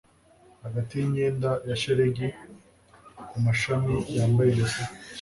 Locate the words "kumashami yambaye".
3.29-4.49